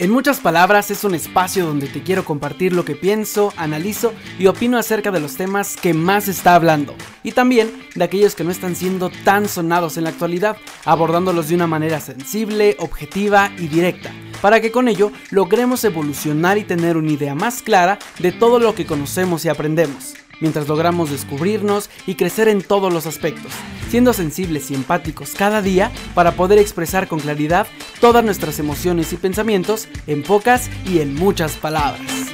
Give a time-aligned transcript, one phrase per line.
[0.00, 4.46] En muchas palabras es un espacio donde te quiero compartir lo que pienso, analizo y
[4.46, 6.94] opino acerca de los temas que más está hablando.
[7.22, 11.56] Y también de aquellos que no están siendo tan sonados en la actualidad, abordándolos de
[11.56, 14.10] una manera sensible, objetiva y directa,
[14.40, 18.74] para que con ello logremos evolucionar y tener una idea más clara de todo lo
[18.74, 23.52] que conocemos y aprendemos mientras logramos descubrirnos y crecer en todos los aspectos,
[23.88, 27.66] siendo sensibles y empáticos cada día para poder expresar con claridad
[28.00, 32.30] todas nuestras emociones y pensamientos en pocas y en muchas palabras.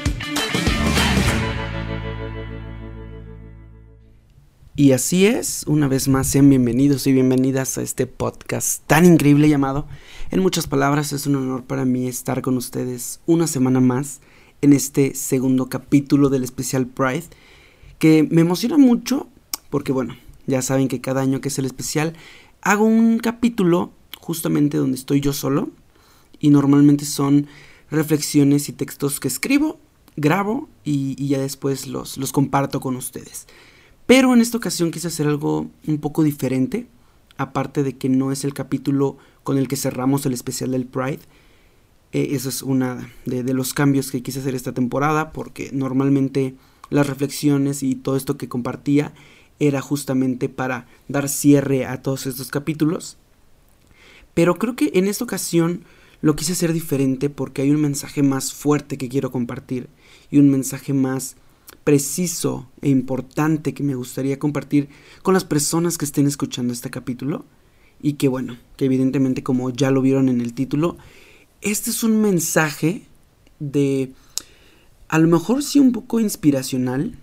[4.79, 9.49] Y así es, una vez más sean bienvenidos y bienvenidas a este podcast tan increíble
[9.49, 9.87] llamado
[10.31, 14.21] En muchas palabras es un honor para mí estar con ustedes una semana más
[14.61, 17.25] en este segundo capítulo del especial Pride
[17.99, 19.29] que me emociona mucho
[19.71, 22.15] porque bueno, ya saben que cada año que es el especial
[22.63, 25.71] hago un capítulo justamente donde estoy yo solo
[26.41, 27.47] y normalmente son
[27.91, 29.79] reflexiones y textos que escribo,
[30.17, 33.47] grabo y, ya después los, los comparto con ustedes.
[34.07, 36.87] Pero en esta ocasión quise hacer algo un poco diferente,
[37.37, 41.21] aparte de que no es el capítulo con el que cerramos el especial del Pride.
[42.13, 46.55] Eh, eso es una de, de los cambios que quise hacer esta temporada porque normalmente
[46.91, 49.13] las reflexiones y todo esto que compartía
[49.59, 53.17] era justamente para dar cierre a todos estos capítulos.
[54.35, 55.85] Pero creo que en esta ocasión
[56.21, 59.89] lo quise hacer diferente porque hay un mensaje más fuerte que quiero compartir
[60.31, 61.37] y un mensaje más
[61.85, 64.89] preciso e importante que me gustaría compartir
[65.23, 67.45] con las personas que estén escuchando este capítulo
[68.01, 70.97] y que bueno, que evidentemente como ya lo vieron en el título,
[71.63, 73.03] este es un mensaje
[73.59, 74.13] de
[75.09, 77.17] a lo mejor sí un poco inspiracional,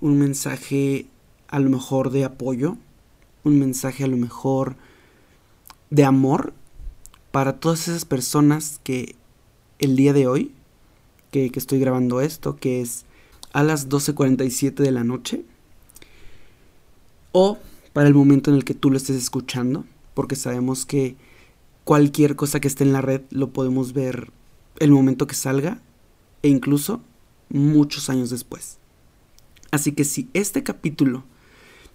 [0.00, 1.06] un mensaje
[1.48, 2.76] a lo mejor de apoyo,
[3.44, 4.76] un mensaje a lo mejor
[5.90, 6.52] de amor
[7.30, 9.14] para todas esas personas que
[9.78, 10.52] el día de hoy,
[11.30, 13.04] que, estoy grabando esto, que es
[13.52, 15.44] a las 12.47 de la noche,
[17.32, 17.58] o
[17.92, 19.84] para el momento en el que tú lo estés escuchando,
[20.14, 21.16] porque sabemos que
[21.84, 24.30] cualquier cosa que esté en la red lo podemos ver
[24.80, 25.80] el momento que salga
[26.42, 27.00] e incluso
[27.50, 28.78] muchos años después.
[29.70, 31.24] Así que si este capítulo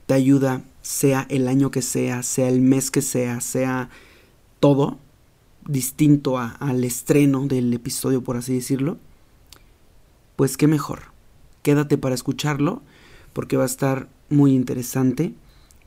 [0.05, 3.89] te ayuda, sea el año que sea, sea el mes que sea, sea
[4.59, 4.99] todo
[5.67, 8.97] distinto al estreno del episodio, por así decirlo,
[10.35, 11.13] pues qué mejor.
[11.61, 12.81] Quédate para escucharlo
[13.31, 15.33] porque va a estar muy interesante,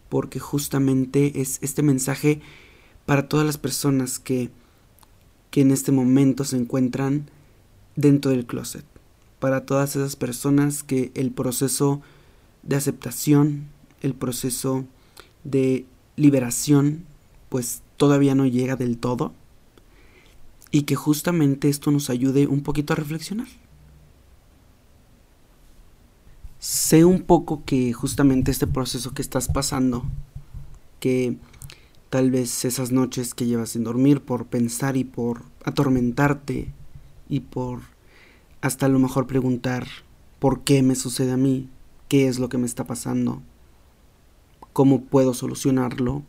[0.09, 2.41] porque justamente es este mensaje
[3.05, 4.51] para todas las personas que,
[5.51, 7.31] que en este momento se encuentran
[7.97, 8.96] dentro del closet
[9.39, 12.01] para todas esas personas que el proceso
[12.63, 13.69] de aceptación,
[14.01, 14.85] el proceso
[15.45, 15.87] de
[16.17, 17.05] liberación,
[17.49, 19.33] pues todavía no llega del todo
[20.71, 23.47] y que justamente esto nos ayude un poquito a reflexionar.
[26.59, 30.05] Sé un poco que justamente este proceso que estás pasando,
[30.99, 31.37] que
[32.11, 36.73] tal vez esas noches que llevas sin dormir por pensar y por atormentarte
[37.29, 37.96] y por
[38.61, 39.87] hasta a lo mejor preguntar
[40.39, 41.69] por qué me sucede a mí,
[42.09, 43.43] qué es lo que me está pasando,
[44.73, 46.23] cómo puedo solucionarlo.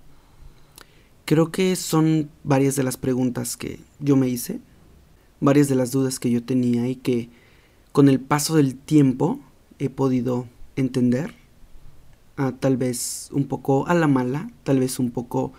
[1.26, 4.62] Creo que son varias de las preguntas que yo me hice,
[5.40, 7.30] varias de las dudas que yo tenía y que
[7.92, 9.40] con el paso del tiempo
[9.80, 11.34] he podido entender,
[12.60, 15.52] tal vez un poco a la mala, tal vez un poco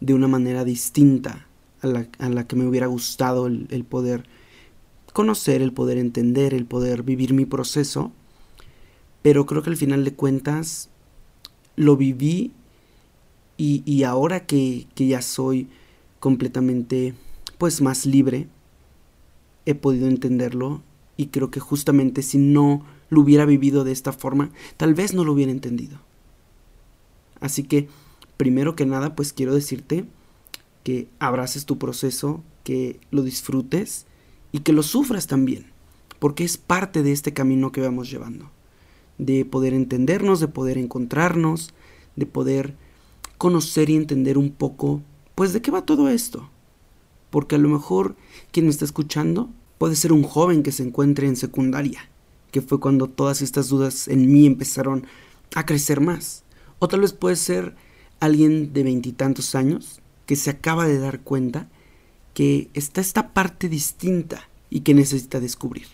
[0.00, 1.46] de una manera distinta
[1.80, 4.26] a la, que me hubiera gustado el poder
[5.14, 8.12] conocer, el poder entender, el poder vivir mi proceso,
[9.22, 10.90] pero creo que al final de cuentas
[11.76, 12.52] lo viví
[13.56, 15.68] y, ahora que, que ya soy
[16.18, 17.14] completamente
[17.58, 18.48] pues más libre,
[19.66, 20.82] he podido entenderlo
[21.16, 25.22] y creo que justamente si no lo hubiera vivido de esta forma, tal vez no
[25.22, 25.98] lo hubiera entendido.
[27.38, 27.88] Así que,
[28.36, 30.06] primero que nada, pues quiero decirte
[30.82, 34.06] que abraces tu proceso, que lo disfrutes
[34.54, 35.66] y que lo sufras también,
[36.20, 38.52] porque es parte de este camino que vamos llevando,
[39.18, 41.74] de poder entendernos, de poder encontrarnos,
[42.14, 42.76] de poder
[43.36, 45.02] conocer y entender un poco,
[45.34, 46.50] pues de qué va todo esto.
[47.30, 48.14] Porque a lo mejor
[48.52, 52.08] quien me está escuchando puede ser un joven que se encuentre en secundaria,
[52.52, 55.04] que fue cuando todas estas dudas en mí empezaron
[55.56, 56.44] a crecer más.
[56.78, 57.74] O tal vez puede ser
[58.20, 61.68] alguien de veintitantos años que se acaba de dar cuenta
[62.34, 65.86] que está esta parte distinta y que necesita descubrir.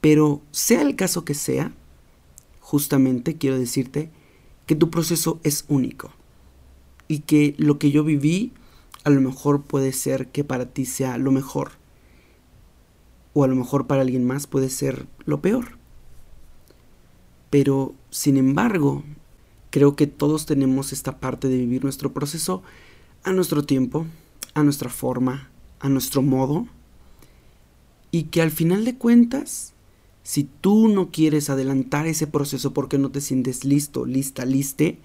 [0.00, 1.72] Pero sea el caso que sea,
[2.60, 4.10] justamente quiero decirte
[4.66, 6.12] que tu proceso es único
[7.08, 8.52] y que lo que yo viví
[9.04, 11.72] a lo mejor puede ser que para ti sea lo mejor
[13.34, 15.78] o a lo mejor para alguien más puede ser lo peor.
[17.50, 19.02] Pero, sin embargo,
[19.70, 22.62] creo que todos tenemos esta parte de vivir nuestro proceso
[23.24, 24.06] a nuestro tiempo,
[24.54, 25.50] a nuestra forma,
[25.80, 26.66] a nuestro modo,
[28.10, 29.72] y que al final de cuentas,
[30.22, 34.98] si tú no quieres adelantar ese proceso porque no te sientes listo, lista, liste,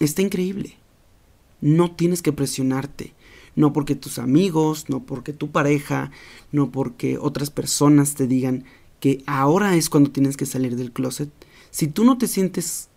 [0.00, 0.76] está increíble.
[1.60, 3.14] No tienes que presionarte,
[3.56, 6.10] no porque tus amigos, no porque tu pareja,
[6.52, 8.64] no porque otras personas te digan
[9.00, 11.30] que ahora es cuando tienes que salir del closet.
[11.70, 12.88] Si tú no te sientes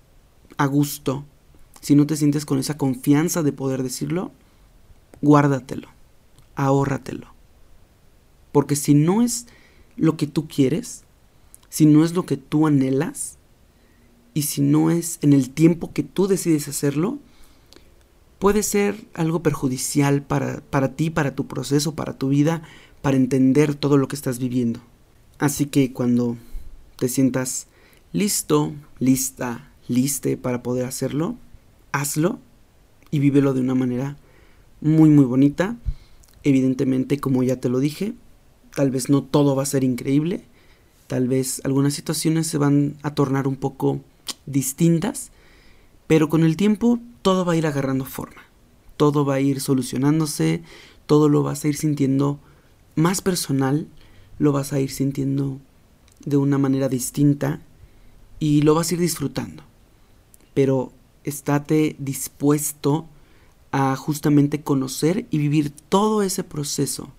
[0.57, 1.25] a gusto,
[1.79, 4.31] si no te sientes con esa confianza de poder decirlo,
[5.21, 5.89] guárdatelo,
[6.55, 7.27] ahórratelo.
[8.51, 9.47] Porque si no es
[9.95, 11.03] lo que tú quieres,
[11.69, 13.37] si no es lo que tú anhelas,
[14.37, 17.17] y si no es en el tiempo que tú decides hacerlo,
[18.37, 22.61] puede ser algo perjudicial para, para ti, para tu proceso, para tu vida,
[23.01, 24.79] para entender todo lo que estás viviendo.
[25.39, 26.37] Así que cuando
[26.97, 27.65] te sientas
[28.13, 31.35] listo, lista, liste para poder hacerlo,
[31.91, 32.37] hazlo
[33.09, 34.17] y vívelo de una manera
[34.81, 35.77] muy muy bonita.
[36.43, 38.13] Evidentemente, como ya te lo dije,
[38.75, 40.45] tal vez no todo va a ser increíble,
[41.07, 44.01] tal vez algunas situaciones se van a tornar un poco
[44.45, 45.31] distintas,
[46.05, 48.43] pero con el tiempo todo va a ir agarrando forma,
[48.95, 50.63] todo va a ir solucionándose,
[51.05, 52.39] todo lo vas a ir sintiendo
[52.95, 53.87] más personal,
[54.39, 55.59] lo vas a ir sintiendo
[56.25, 57.61] de una manera distinta
[58.39, 59.63] y lo vas a ir disfrutando.
[60.53, 60.91] Pero
[61.23, 63.07] estate dispuesto
[63.77, 67.11] a justamente conocer y vivir todo ese proceso,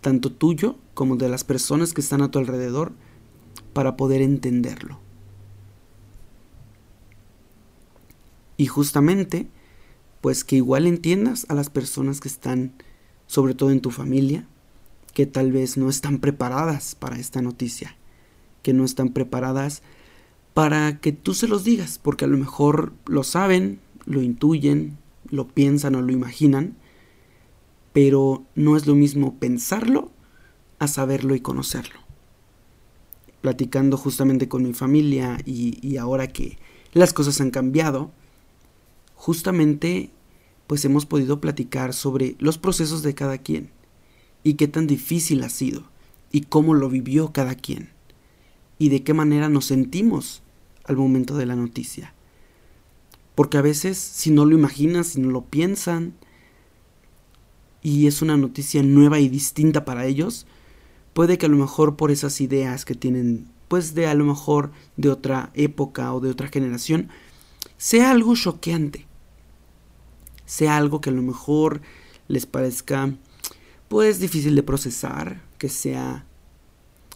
[0.00, 2.94] tanto tuyo como de las personas que están a tu alrededor,
[3.74, 4.98] para poder entenderlo.
[8.56, 9.48] Y justamente,
[10.22, 12.72] pues que igual entiendas a las personas que están,
[13.26, 14.46] sobre todo en tu familia,
[15.12, 17.98] que tal vez no están preparadas para esta noticia,
[18.62, 19.82] que no están preparadas
[20.54, 24.96] para que tú se los digas, porque a lo mejor lo saben, lo intuyen,
[25.32, 26.76] lo piensan o lo imaginan,
[27.92, 30.12] pero no es lo mismo pensarlo
[30.78, 31.98] a saberlo y conocerlo.
[33.40, 36.58] Platicando justamente con mi familia y, ahora que
[36.92, 38.12] las cosas han cambiado,
[39.14, 40.10] justamente
[40.66, 43.70] pues hemos podido platicar sobre los procesos de cada quien
[44.44, 45.84] y qué tan difícil ha sido
[46.30, 47.90] y cómo lo vivió cada quien
[48.78, 50.42] y de qué manera nos sentimos
[50.84, 52.14] al momento de la noticia.
[53.34, 56.14] Porque a veces si no lo imaginas, si no lo piensan
[57.82, 60.46] y es una noticia nueva y distinta para ellos,
[61.14, 64.70] puede que a lo mejor por esas ideas que tienen pues de a lo mejor
[64.96, 67.08] de otra época o de otra generación,
[67.78, 69.06] sea algo choqueante
[70.52, 71.80] sea algo que a lo mejor
[72.28, 73.14] les parezca
[73.88, 76.26] pues difícil de procesar, que sea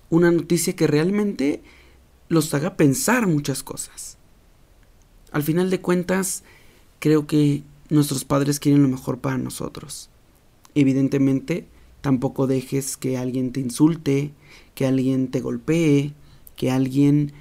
[0.09, 1.63] una noticia que realmente
[2.29, 4.17] los haga pensar muchas cosas.
[5.37, 6.45] Al final de cuentas,
[6.99, 10.09] creo que nuestros padres quieren lo mejor para nosotros.
[10.75, 11.67] Evidentemente,
[12.01, 14.33] tampoco dejes que alguien te insulte,
[14.75, 16.15] que alguien te golpee,
[16.57, 17.35] que alguien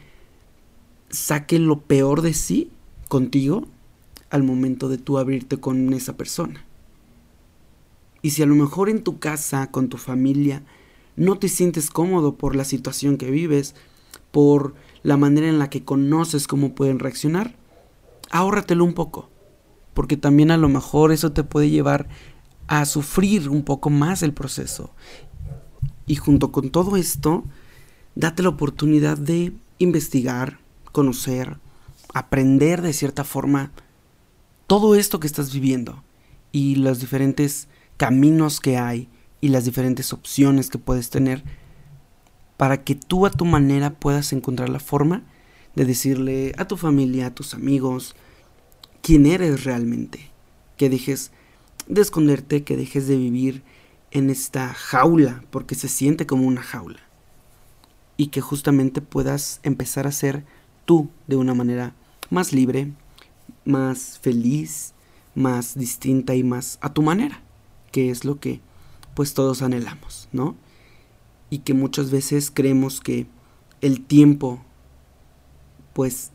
[1.09, 2.69] saque lo peor de sí
[3.07, 3.65] contigo
[4.29, 6.65] al momento de tú abrirte con esa persona.
[8.21, 10.63] Y si a lo mejor en tu casa, con tu familia,
[11.15, 13.73] no te sientes cómodo por la situación que vives,
[14.31, 17.55] por la manera en la que conoces cómo pueden reaccionar,
[18.35, 19.29] ahórratelo un poco,
[19.93, 22.07] porque también a lo mejor eso te puede llevar
[22.67, 24.91] a sufrir un poco más el proceso.
[26.05, 27.43] Y junto con todo esto,
[28.15, 30.59] date la oportunidad de investigar,
[30.91, 31.57] conocer,
[32.13, 33.71] aprender de cierta forma
[34.67, 36.03] todo esto que estás viviendo
[36.51, 41.43] y los diferentes caminos que hay y las diferentes opciones que puedes tener
[42.57, 45.23] para que tú a tu manera puedas encontrar la forma
[45.75, 48.15] de decirle a tu familia, a tus amigos,
[49.05, 50.31] quién eres realmente.
[50.77, 51.29] Que dejes
[51.87, 53.61] de esconderte, que dejes de vivir
[54.09, 57.01] en esta jaula, porque se siente como una jaula.
[58.17, 60.43] Y que justamente puedas empezar a ser
[60.85, 61.93] tú de una manera
[62.31, 62.93] más libre,
[63.63, 64.95] más feliz,
[65.35, 67.43] más distinta y más a tu manera,
[67.91, 68.59] que es lo que
[69.13, 70.55] pues todos anhelamos, ¿no?
[71.51, 73.27] Y que muchas veces creemos que
[73.81, 74.63] el tiempo
[75.93, 76.31] pues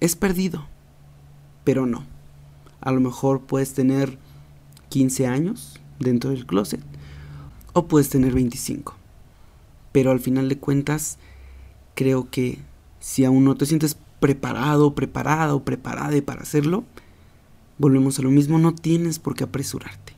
[0.00, 0.69] es perdido,
[1.64, 2.04] pero no.
[2.80, 4.18] A lo mejor puedes tener
[4.88, 6.80] 15 años dentro del closet
[7.72, 8.96] o puedes tener 25.
[9.92, 11.18] Pero al final de cuentas
[11.94, 12.58] creo que
[13.00, 16.84] si aún no te sientes preparado, preparado, preparada para hacerlo,
[17.78, 20.14] volvemos a lo mismo, no tienes por qué apresurarte.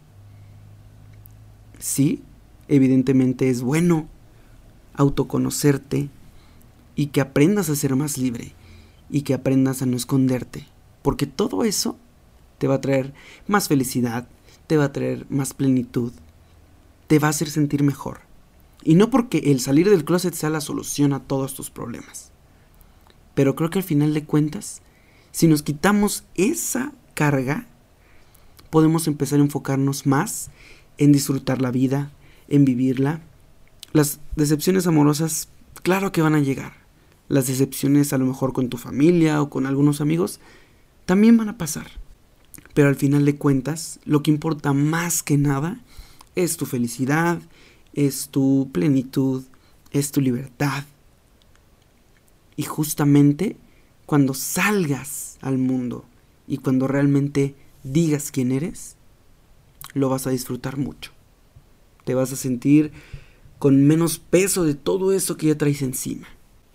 [1.79, 2.23] Sí,
[2.69, 4.09] evidentemente es bueno
[4.95, 6.09] autoconocerte
[6.95, 8.53] y que aprendas a ser más libre
[9.11, 10.67] y que aprendas a no esconderte.
[11.03, 11.97] Porque todo eso
[12.59, 13.13] te va a traer
[13.47, 14.29] más felicidad,
[14.67, 16.13] te va a traer más plenitud,
[17.09, 18.21] te va a hacer sentir mejor.
[18.85, 22.31] Y no porque el salir del closet sea la solución a todos tus problemas.
[23.35, 24.83] Pero creo que al final de cuentas,
[25.31, 27.67] si nos quitamos esa carga,
[28.71, 30.51] podemos empezar a enfocarnos más
[30.99, 32.11] en disfrutar la vida,
[32.49, 33.21] en vivirla.
[33.93, 35.49] Las decepciones amorosas,
[35.83, 36.73] claro que van a llegar.
[37.29, 40.41] Las decepciones a lo mejor con tu familia o con algunos amigos,
[41.13, 41.89] también van a pasar.
[42.73, 45.79] Pero al final de cuentas, lo que importa más que nada
[46.37, 47.39] es tu felicidad,
[47.93, 49.45] es tu plenitud,
[49.91, 50.85] es tu libertad.
[52.57, 53.59] Y justamente
[54.07, 56.07] cuando salgas al mundo
[56.47, 58.97] y cuando realmente digas quién eres,
[59.93, 61.11] lo vas a disfrutar mucho.
[62.07, 62.91] Te vas a sentir
[63.59, 66.27] con menos peso de todo eso que ya traes encima.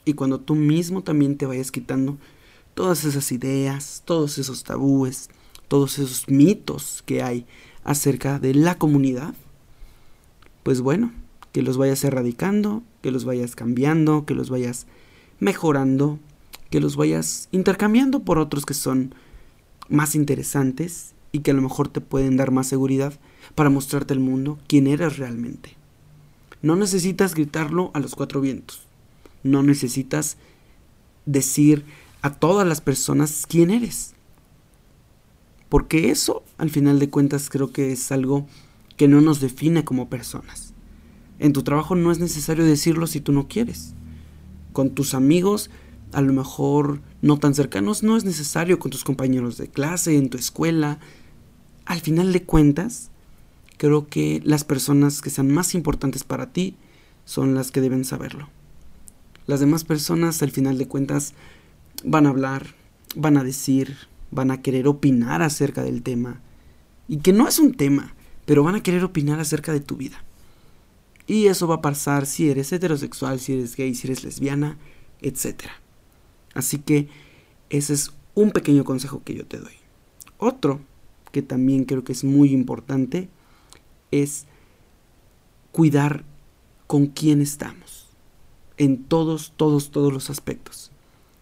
[0.06, 2.20] Y cuando tú mismo también te vayas quitando
[2.78, 5.32] todas esas ideas, todos esos tabúes,
[5.68, 7.48] todos esos mitos que hay
[7.84, 9.34] acerca de la comunidad,
[10.62, 11.12] pues bueno,
[11.54, 14.86] que los vayas erradicando, que los vayas cambiando, que los vayas
[15.40, 16.20] mejorando,
[16.70, 19.16] que los vayas intercambiando por otros que son
[19.90, 23.20] más interesantes y que a lo mejor te pueden dar más seguridad
[23.56, 25.76] para mostrarte al mundo quién eres realmente.
[26.62, 28.84] No necesitas gritarlo a los cuatro vientos.
[29.42, 30.38] No necesitas
[31.26, 31.84] decir
[32.22, 34.14] a todas las personas quién eres.
[35.70, 38.48] Porque eso, al final de cuentas, creo que es algo
[38.96, 40.74] que no nos define como personas.
[41.40, 43.94] En tu trabajo no es necesario decirlo si tú no quieres.
[44.74, 45.70] Con tus amigos,
[46.14, 50.30] a lo mejor no tan cercanos, no es necesario con tus compañeros de clase, en
[50.30, 51.00] tu escuela.
[51.86, 53.12] Al final de cuentas,
[53.78, 56.76] creo que las personas que sean más importantes para ti
[57.26, 58.50] son las que deben saberlo.
[59.46, 61.34] Las demás personas, al final de cuentas,
[62.04, 62.76] van a hablar,
[63.16, 63.96] van a decir,
[64.32, 66.42] van a querer opinar acerca del tema.
[67.08, 70.24] Y que no es un tema, pero van a querer opinar acerca de tu vida.
[71.26, 74.78] Y eso va a pasar si eres heterosexual, si eres gay, si eres lesbiana,
[75.22, 75.66] etc.
[76.54, 77.10] Así que
[77.70, 79.74] ese es un pequeño consejo que yo te doy.
[80.38, 80.80] Otro
[81.32, 83.30] que también creo que es muy importante
[84.12, 84.46] es
[85.72, 86.24] cuidar
[86.88, 88.08] con quién estamos.
[88.78, 90.92] En todos, todos, todos los aspectos.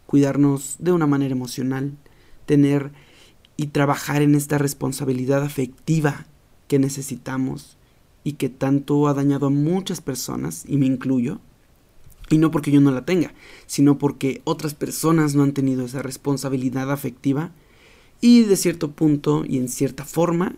[0.05, 1.93] Cuidarnos de una manera emocional,
[2.45, 2.91] tener
[3.57, 6.25] y trabajar en esta responsabilidad afectiva
[6.67, 7.77] que necesitamos
[8.23, 11.39] y que tanto ha dañado a muchas personas, y me incluyo,
[12.29, 13.33] y no porque yo no la tenga,
[13.67, 17.51] sino porque otras personas no han tenido esa responsabilidad afectiva
[18.21, 20.55] y de cierto punto y en cierta forma,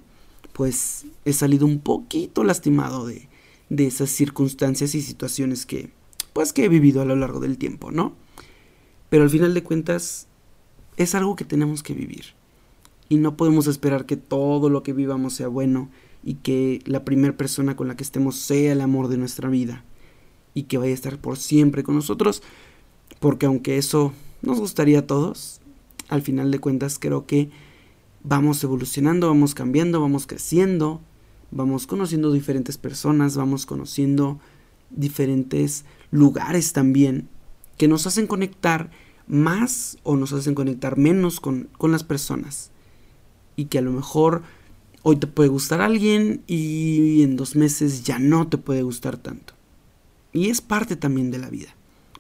[0.54, 3.28] pues he salido un poquito lastimado de,
[3.70, 5.90] de esas circunstancias y situaciones que,
[6.34, 8.14] pues que he vivido a lo largo del tiempo, ¿no?
[9.10, 10.28] Pero al final de cuentas,
[10.98, 12.26] es algo que tenemos que vivir.
[13.08, 15.90] Y no podemos esperar que todo lo que vivamos sea bueno
[16.24, 19.86] y que la primera persona con la que estemos sea el amor de nuestra vida
[20.54, 22.42] y que vaya a estar por siempre con nosotros,
[23.20, 24.12] porque aunque eso
[24.42, 25.62] nos gustaría a todos,
[26.10, 27.50] al final de cuentas creo que
[28.24, 31.00] vamos evolucionando, vamos cambiando, vamos creciendo,
[31.52, 34.40] vamos conociendo diferentes personas, vamos conociendo
[34.90, 37.30] diferentes lugares también
[37.78, 38.92] que nos hacen conectar
[39.28, 42.72] más o nos hacen conectar menos con, las personas.
[43.56, 44.44] Y que a lo mejor
[45.04, 49.54] hoy te puede gustar alguien y en dos meses ya no te puede gustar tanto.
[50.34, 51.76] Y es parte también de la vida.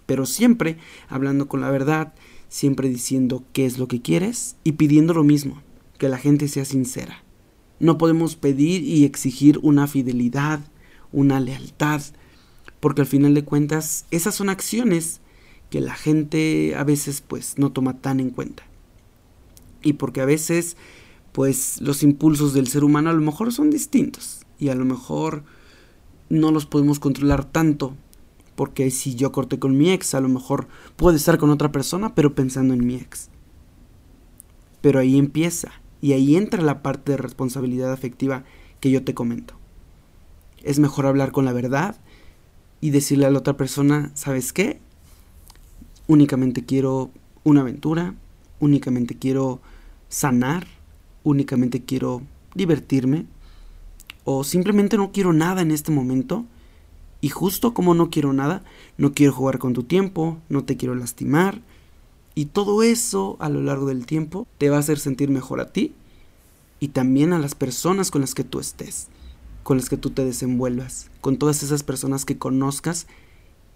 [0.05, 0.77] Pero siempre
[1.09, 2.13] hablando con la verdad,
[2.49, 5.61] siempre diciendo qué es lo que quieres y pidiendo lo mismo,
[5.97, 7.23] que la gente sea sincera.
[7.79, 10.61] No podemos pedir y exigir una fidelidad,
[11.11, 12.01] una lealtad,
[12.79, 15.21] porque al final de cuentas esas son acciones
[15.69, 18.63] que la gente a veces pues no toma tan en cuenta.
[19.81, 20.77] Y porque a veces
[21.31, 25.43] pues los impulsos del ser humano a lo mejor son distintos y a lo mejor
[26.29, 27.95] no los podemos controlar tanto
[28.55, 32.15] porque si yo corté con mi ex a lo mejor puedo estar con otra persona
[32.15, 33.29] pero pensando en mi ex.
[34.81, 35.71] Pero ahí empieza
[36.01, 38.43] y ahí entra la parte de responsabilidad afectiva
[38.79, 39.55] que yo te comento.
[40.63, 41.97] Es mejor hablar con la verdad
[42.81, 44.79] y decirle a la otra persona, ¿sabes qué?
[46.07, 47.11] Únicamente quiero
[47.43, 48.15] una aventura,
[48.59, 49.61] únicamente quiero
[50.09, 50.67] sanar,
[51.23, 52.21] únicamente quiero
[52.55, 53.25] divertirme,
[54.23, 56.45] o simplemente no quiero nada en este momento,
[57.21, 58.63] y justo como no quiero nada,
[58.97, 61.61] no quiero jugar con tu tiempo, no te quiero lastimar,
[62.35, 65.71] y todo eso a lo largo del tiempo te va a hacer sentir mejor a
[65.71, 65.93] ti
[66.79, 69.07] y también a las personas con las que tú estés,
[69.63, 73.07] con las que tú te desenvuelvas, con todas esas personas que conozcas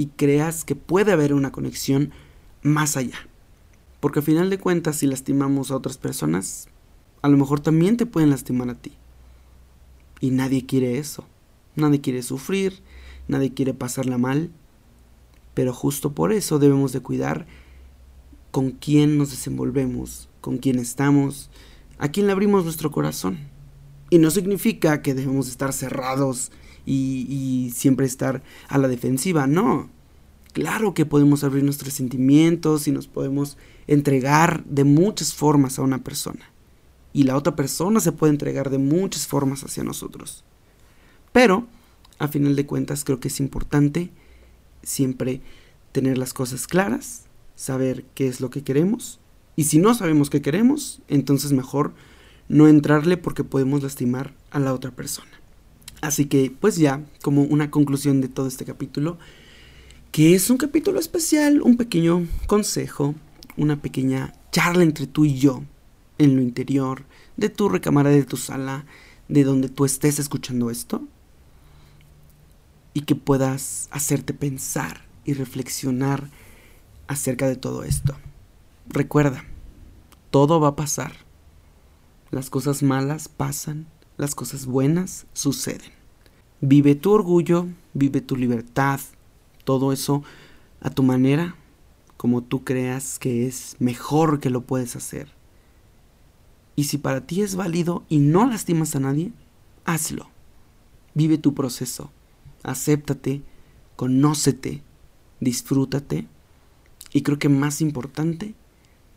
[0.01, 2.09] y creas que puede haber una conexión
[2.63, 3.29] más allá.
[3.99, 6.69] Porque al final de cuentas, si lastimamos a otras personas,
[7.21, 8.93] a lo mejor también te pueden lastimar a ti.
[10.19, 11.27] Y nadie quiere eso.
[11.75, 12.81] Nadie quiere sufrir,
[13.27, 14.49] nadie quiere pasarla mal.
[15.53, 17.45] Pero justo por eso debemos de cuidar
[18.49, 21.51] con quién nos desenvolvemos, con quién estamos,
[21.99, 23.37] a quién le abrimos nuestro corazón.
[24.09, 26.51] Y no significa que debemos estar cerrados
[26.85, 29.89] y, siempre estar a la defensiva, no.
[30.53, 33.57] Claro que podemos abrir nuestros sentimientos y nos podemos
[33.87, 36.51] entregar de muchas formas a una persona.
[37.13, 40.43] Y la otra persona se puede entregar de muchas formas hacia nosotros.
[41.31, 41.67] Pero,
[42.19, 44.11] a final de cuentas, creo que es importante
[44.83, 45.41] siempre
[45.91, 49.19] tener las cosas claras, saber qué es lo que queremos.
[49.55, 51.93] Y si no sabemos qué queremos, entonces mejor
[52.47, 55.40] no entrarle porque podemos lastimar a la otra persona.
[56.01, 59.19] Así que, pues ya, como una conclusión de todo este capítulo,
[60.11, 63.15] que es un capítulo especial, un pequeño consejo,
[63.55, 65.63] una pequeña charla entre tú y yo,
[66.17, 67.05] en lo interior,
[67.37, 68.85] de tu recámara, de tu sala,
[69.27, 71.03] de donde tú estés escuchando esto,
[72.93, 76.29] y que puedas hacerte pensar y reflexionar
[77.07, 78.17] acerca de todo esto.
[78.87, 79.45] Recuerda,
[80.31, 81.13] todo va a pasar.
[82.31, 83.87] Las cosas malas pasan,
[84.21, 85.91] las cosas buenas suceden.
[86.59, 88.99] Vive tu orgullo, vive tu libertad,
[89.63, 90.23] todo eso
[90.79, 91.55] a tu manera,
[92.17, 95.29] como tú creas que es mejor que lo puedes hacer.
[96.75, 99.31] Y si para ti es válido y no lastimas a nadie,
[99.85, 100.29] hazlo.
[101.15, 102.11] Vive tu proceso,
[102.61, 103.41] acéptate,
[103.95, 104.83] conócete,
[105.39, 106.27] disfrútate
[107.11, 108.53] y creo que más importante,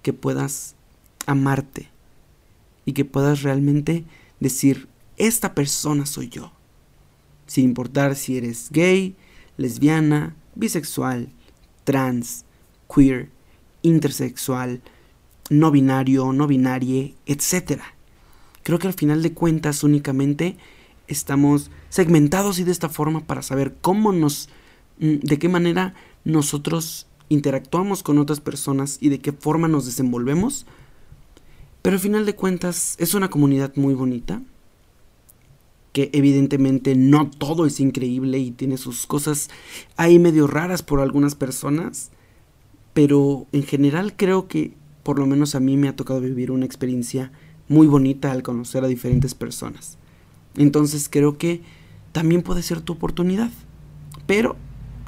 [0.00, 0.76] que puedas
[1.26, 1.90] amarte
[2.86, 4.06] y que puedas realmente
[4.40, 6.52] decir, esta persona soy yo.
[7.46, 9.16] Sin importar si eres gay,
[9.56, 11.28] lesbiana, bisexual,
[11.84, 12.44] trans,
[12.92, 13.30] queer,
[13.82, 14.82] intersexual,
[15.50, 17.80] no binario, no binarie, etc.
[18.62, 20.56] Creo que al final de cuentas únicamente
[21.06, 24.48] estamos segmentados y de esta forma para saber cómo nos,
[24.98, 30.66] mm, de qué manera nosotros interactuamos con otras personas y de qué forma nos desenvolvemos.
[31.82, 34.40] Pero al final de cuentas es una comunidad muy bonita,
[35.94, 39.48] que evidentemente no todo es increíble y tiene sus cosas
[39.96, 42.10] ahí medio raras por algunas personas,
[42.94, 46.66] pero en general creo que por lo menos a mí me ha tocado vivir una
[46.66, 47.30] experiencia
[47.68, 49.96] muy bonita al conocer a diferentes personas.
[50.56, 51.62] Entonces creo que
[52.10, 53.52] también puede ser tu oportunidad,
[54.26, 54.56] pero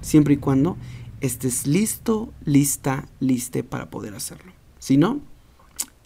[0.02, 0.76] siempre y cuando
[1.20, 4.52] estés listo, lista, liste para poder hacerlo.
[4.78, 5.20] Si no,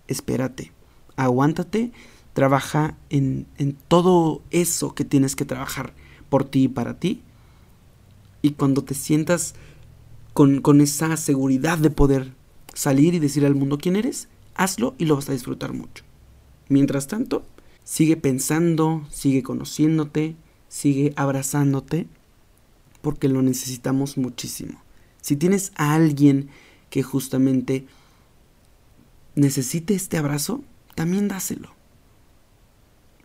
[0.08, 0.72] espérate,
[1.16, 1.92] aguántate,
[2.32, 5.94] trabaja en, en todo eso que tienes que trabajar
[6.28, 7.22] por ti y para ti.
[8.42, 9.54] Y cuando te sientas
[10.32, 12.32] con, con esa seguridad de poder
[12.74, 16.04] salir y decir al mundo quién eres, hazlo y lo vas a disfrutar mucho.
[16.68, 17.44] Mientras tanto,
[17.84, 20.36] sigue pensando, sigue conociéndote,
[20.68, 22.06] sigue abrazándote,
[23.02, 24.80] porque lo necesitamos muchísimo.
[25.20, 26.48] Si tienes a alguien
[26.90, 27.86] que justamente
[29.34, 30.62] necesite este abrazo,
[30.94, 31.79] también dáselo.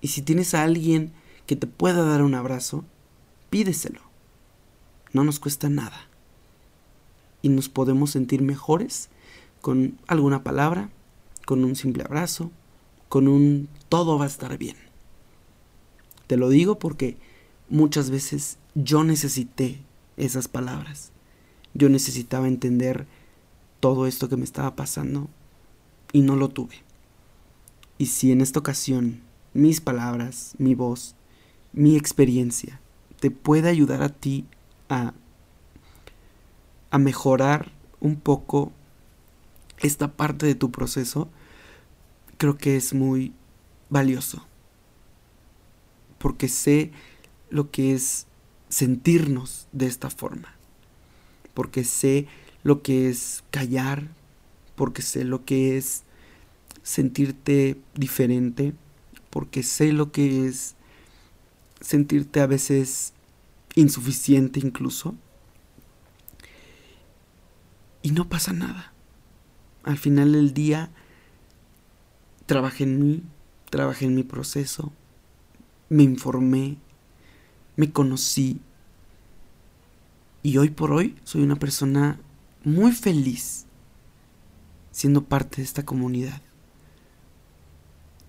[0.06, 1.14] Y si tienes a alguien
[1.48, 2.86] que te pueda dar un abrazo,
[3.50, 4.02] pídeselo.
[5.14, 5.98] No nos cuesta nada.
[7.42, 9.10] Y nos podemos sentir mejores
[9.62, 10.92] con alguna palabra,
[11.48, 12.52] con un simple abrazo,
[13.10, 14.78] con un todo va a estar bien.
[16.28, 17.18] Te lo digo porque
[17.68, 19.80] muchas veces yo necesité
[20.18, 21.14] esas palabras.
[21.74, 23.08] Yo necesitaba entender
[23.80, 25.30] todo esto que me estaba pasando
[26.14, 26.84] y no lo tuve.
[27.98, 31.16] Y si en esta ocasión mis palabras, mi voz,
[31.74, 32.80] mi experiencia
[33.20, 34.46] te puede ayudar a ti
[34.88, 35.14] a,
[36.92, 38.72] a mejorar un poco
[39.80, 41.30] esta parte de tu proceso,
[42.38, 43.34] creo que es muy
[43.90, 44.46] valioso.
[46.20, 46.92] Porque sé
[47.50, 48.28] lo que es
[48.70, 50.56] sentirnos de esta forma
[51.56, 52.28] porque sé
[52.64, 54.10] lo que es callar,
[54.76, 56.04] porque sé lo que es
[56.84, 58.74] sentirte diferente,
[59.36, 60.76] porque sé lo que es
[61.82, 63.12] sentirte a veces
[63.76, 65.14] insuficiente incluso.
[68.02, 68.94] Y no pasa nada.
[69.84, 70.90] Al final del día,
[72.46, 73.24] trabajé en mí,
[73.70, 74.94] trabajé en mi proceso,
[75.90, 76.78] me informé,
[77.76, 78.62] me conocí,
[80.44, 82.22] y hoy por hoy soy una persona
[82.64, 83.66] muy feliz
[84.92, 86.42] siendo parte de esta comunidad.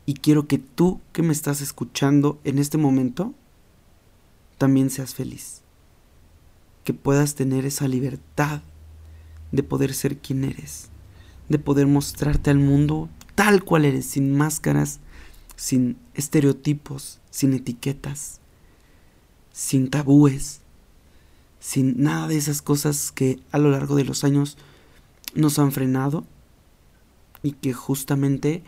[0.06, 3.34] Y quiero que tú que me estás escuchando en este momento
[4.56, 5.62] también seas feliz.
[6.84, 8.62] que puedas tener esa libertad
[9.50, 10.88] de poder ser quien eres,
[11.48, 15.00] de poder mostrarte al mundo tal cual eres, sin máscaras,
[15.56, 18.40] sin estereotipos, sin etiquetas,
[19.52, 20.60] sin tabúes,
[21.58, 24.56] sin nada de esas cosas que a lo largo de los años
[25.34, 26.24] nos han frenado
[27.42, 28.62] y que justamente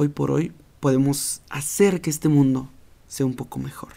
[0.00, 2.70] hoy por hoy podemos hacer que este mundo
[3.06, 3.92] sea un poco mejor.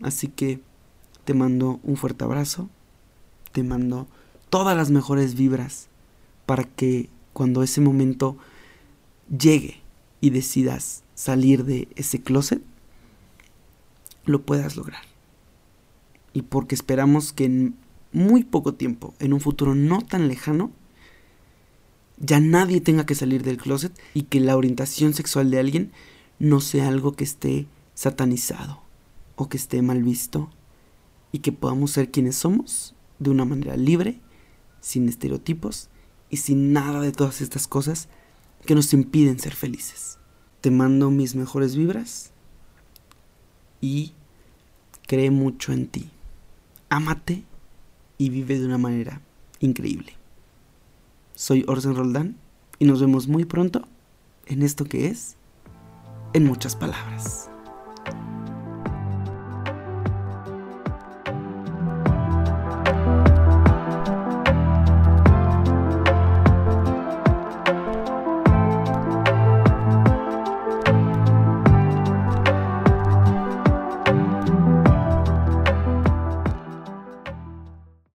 [0.00, 0.60] Así que
[1.24, 2.70] te mando un fuerte abrazo,
[3.50, 4.06] te mando
[4.48, 5.88] todas las mejores vibras
[6.46, 8.36] para que cuando ese momento
[9.36, 9.80] llegue
[10.20, 12.62] y decidas salir de ese closet,
[14.24, 15.02] lo puedas lograr.
[16.32, 17.74] Y porque esperamos que en
[18.12, 20.70] muy poco tiempo, en un futuro no tan lejano,
[22.22, 25.92] ya nadie tenga que salir del closet y que la orientación sexual de alguien
[26.38, 28.80] no sea algo que esté satanizado
[29.34, 30.48] o que esté mal visto
[31.32, 34.20] y que podamos ser quienes somos de una manera libre,
[34.80, 35.88] sin estereotipos
[36.30, 38.08] y sin nada de todas estas cosas
[38.66, 40.18] que nos impiden ser felices.
[40.60, 42.30] Te mando mis mejores vibras
[43.80, 44.12] y
[45.08, 46.10] cree mucho en ti.
[46.88, 47.42] Ámate
[48.16, 49.20] y vive de una manera
[49.58, 50.21] increíble.
[51.42, 52.36] Soy Orson Roldán
[52.78, 53.82] y nos vemos muy pronto
[54.46, 55.34] en esto que es
[56.34, 57.51] En muchas palabras.